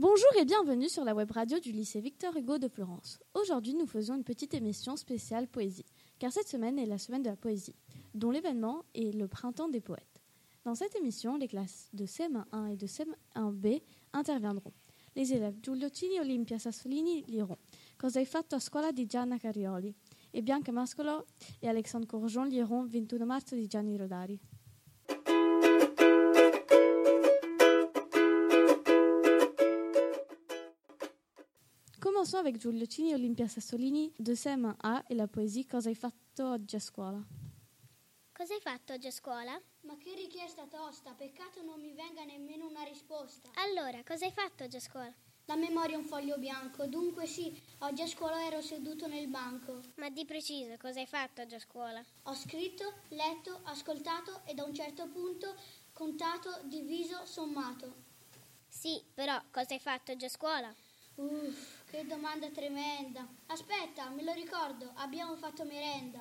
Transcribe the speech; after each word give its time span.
Bonjour 0.00 0.28
et 0.40 0.44
bienvenue 0.44 0.88
sur 0.88 1.02
la 1.02 1.12
web 1.12 1.28
radio 1.32 1.58
du 1.58 1.72
lycée 1.72 2.00
Victor 2.00 2.36
Hugo 2.36 2.58
de 2.58 2.68
Florence. 2.68 3.18
Aujourd'hui, 3.34 3.74
nous 3.74 3.88
faisons 3.88 4.14
une 4.14 4.22
petite 4.22 4.54
émission 4.54 4.94
spéciale 4.94 5.48
poésie, 5.48 5.86
car 6.20 6.30
cette 6.30 6.46
semaine 6.46 6.78
est 6.78 6.86
la 6.86 6.98
semaine 6.98 7.24
de 7.24 7.30
la 7.30 7.34
poésie, 7.34 7.74
dont 8.14 8.30
l'événement 8.30 8.84
est 8.94 9.12
le 9.12 9.26
printemps 9.26 9.68
des 9.68 9.80
poètes. 9.80 10.22
Dans 10.64 10.76
cette 10.76 10.94
émission, 10.94 11.36
les 11.36 11.48
classes 11.48 11.90
de 11.94 12.06
CM1 12.06 12.70
et 12.70 12.76
de 12.76 12.86
CM1B 12.86 13.82
interviendront. 14.12 14.72
Les 15.16 15.32
élèves 15.32 15.56
Giulio 15.60 15.88
Cini 15.92 16.14
et 16.14 16.20
Olimpia 16.20 16.60
Sassolini 16.60 17.24
liront 17.26 17.58
Cosa 17.98 18.20
hai 18.20 18.24
fatto 18.24 18.54
a 18.54 18.60
scuola 18.60 18.92
di 18.92 19.04
Gianna 19.04 19.36
Carioli? 19.36 19.92
et 20.32 20.42
Bianca 20.42 20.70
Mascolo 20.70 21.24
et 21.60 21.68
Alexandre 21.68 22.06
Courgeon 22.06 22.44
liront 22.44 22.84
21 22.84 23.26
marzo 23.26 23.56
di 23.56 23.66
Gianni 23.66 23.96
Rodari. 23.96 24.38
Commençons 32.18 32.38
avec 32.38 32.60
Giulio 32.60 32.84
Cini 32.84 33.12
et 33.12 33.14
Olimpia 33.14 33.46
Sassolini 33.46 34.12
de 34.18 34.34
CM1A 34.34 35.04
et 35.08 35.14
la 35.14 35.28
poésie 35.28 35.64
Cosa 35.64 35.88
hai 35.88 35.94
fatto 35.94 36.50
oggi 36.50 36.74
a 36.74 36.80
scuola. 36.80 37.24
Cosa 38.32 38.54
hai 38.54 38.60
fatto 38.60 38.92
oggi 38.92 39.06
a 39.06 39.12
scuola? 39.12 39.56
Ma 39.82 39.96
che 39.98 40.16
richiesta 40.16 40.66
tosta, 40.66 41.12
peccato 41.12 41.62
non 41.62 41.80
mi 41.80 41.92
venga 41.92 42.24
nemmeno 42.24 42.66
una 42.66 42.82
risposta. 42.82 43.50
Allora, 43.54 44.02
cosa 44.04 44.24
hai 44.24 44.32
fatto 44.32 44.64
oggi 44.64 44.74
a 44.74 44.80
scuola? 44.80 45.14
La 45.44 45.54
memoria 45.54 45.94
è 45.94 45.98
un 45.98 46.06
foglio 46.06 46.38
bianco, 46.38 46.86
dunque 46.86 47.24
sì, 47.26 47.56
oggi 47.78 48.02
a 48.02 48.08
scuola 48.08 48.44
ero 48.44 48.60
seduto 48.62 49.06
nel 49.06 49.28
banco. 49.28 49.80
Ma 49.98 50.10
di 50.10 50.24
preciso, 50.24 50.76
cosa 50.76 50.98
hai 50.98 51.06
fatto 51.06 51.42
oggi 51.42 51.54
a 51.54 51.60
scuola? 51.60 52.04
Ho 52.24 52.34
scritto, 52.34 52.94
letto, 53.10 53.60
ascoltato 53.62 54.40
e 54.44 54.54
da 54.54 54.64
un 54.64 54.74
certo 54.74 55.06
punto 55.06 55.54
contato, 55.92 56.62
diviso, 56.64 57.24
sommato. 57.26 57.94
Sì, 58.66 59.00
però 59.14 59.40
cosa 59.52 59.74
hai 59.74 59.80
fatto 59.80 60.10
oggi 60.10 60.24
a 60.24 60.28
scuola? 60.28 60.74
Uff, 61.18 61.82
che 61.90 62.06
domanda 62.06 62.48
tremenda. 62.50 63.26
Aspetta, 63.46 64.08
me 64.10 64.22
lo 64.22 64.32
ricordo, 64.34 64.92
abbiamo 64.94 65.34
fatto 65.34 65.64
merenda. 65.64 66.20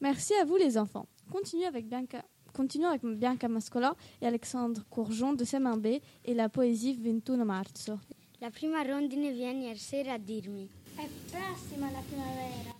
Merci 0.00 0.32
à 0.40 0.46
vous 0.46 0.56
les 0.56 0.78
enfants. 0.78 1.06
Continuons 1.30 1.68
avec 1.68 1.86
Bianca, 1.86 2.24
continuons 2.54 2.88
avec 2.88 3.04
Bianca 3.04 3.46
Mascola 3.46 3.94
et 4.22 4.26
Alexandre 4.26 4.82
Courgeon 4.88 5.34
de 5.34 5.44
CM1B 5.44 6.00
et 6.24 6.32
la 6.32 6.48
poésie 6.48 6.94
21 6.94 7.44
marzo. 7.44 8.00
La 8.40 8.50
prima 8.50 8.82
rondine 8.84 9.32
viene 9.32 9.64
ieri 9.64 9.78
sera 9.78 10.14
a 10.14 10.18
dirmi 10.18 10.66
È 10.96 11.06
prossima 11.30 11.90
la 11.90 12.00
primavera. 12.00 12.77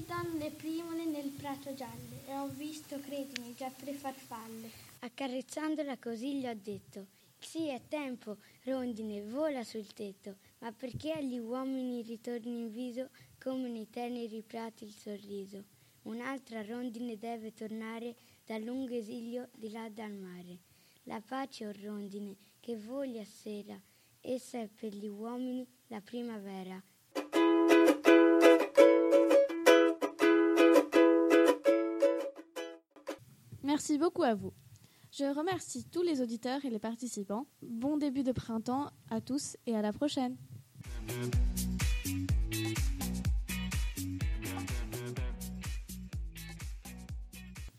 Ridano 0.00 0.38
le 0.38 0.50
primole 0.52 1.04
nel 1.04 1.28
prato 1.28 1.74
giallo 1.74 2.22
e 2.26 2.34
ho 2.34 2.48
visto, 2.48 2.98
credimi, 3.00 3.54
già 3.54 3.70
tre 3.70 3.92
farfalle. 3.92 4.70
Accarezzandola 5.00 5.98
così 5.98 6.36
gli 6.36 6.46
ho 6.46 6.54
detto 6.54 7.08
Sì, 7.38 7.68
è 7.68 7.82
tempo, 7.86 8.38
rondine, 8.64 9.22
vola 9.22 9.62
sul 9.62 9.92
tetto, 9.92 10.36
ma 10.60 10.72
perché 10.72 11.12
agli 11.12 11.36
uomini 11.36 12.00
ritorni 12.00 12.60
in 12.60 12.70
viso 12.70 13.10
come 13.38 13.68
nei 13.68 13.90
teneri 13.90 14.40
prati 14.40 14.84
il 14.84 14.94
sorriso? 14.94 15.64
Un'altra 16.04 16.64
rondine 16.64 17.18
deve 17.18 17.52
tornare 17.52 18.16
dal 18.46 18.62
lungo 18.62 18.94
esilio 18.94 19.50
di 19.52 19.70
là 19.70 19.86
dal 19.90 20.14
mare. 20.14 20.60
La 21.02 21.20
pace, 21.20 21.66
o 21.66 21.72
rondine, 21.78 22.36
che 22.58 22.74
voli 22.74 23.18
a 23.18 23.26
sera, 23.26 23.78
essa 24.22 24.60
è 24.60 24.66
per 24.66 24.94
gli 24.94 25.08
uomini 25.08 25.66
la 25.88 26.00
primavera. 26.00 26.82
Merci 33.80 33.96
beaucoup 33.96 34.24
à 34.24 34.34
vous. 34.34 34.52
Je 35.10 35.24
remercie 35.34 35.86
tous 35.90 36.02
les 36.02 36.20
auditeurs 36.20 36.62
et 36.66 36.68
les 36.68 36.78
participants. 36.78 37.46
Bon 37.62 37.96
début 37.96 38.22
de 38.22 38.30
printemps 38.30 38.90
à 39.08 39.22
tous 39.22 39.56
et 39.66 39.74
à 39.74 39.80
la 39.80 39.90
prochaine. 39.90 40.36